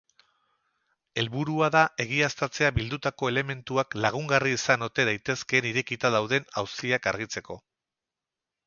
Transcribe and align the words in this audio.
Helburua 1.23 1.67
da 1.75 1.83
egiaztatzea 2.05 2.71
bildutako 2.79 3.29
elementuak 3.35 3.99
lagungarri 4.07 4.55
izan 4.59 4.89
ote 4.89 5.07
daitezkeen 5.13 5.71
irekita 5.75 6.13
dauden 6.19 6.51
auziak 6.65 7.13
argitzeko. 7.15 7.63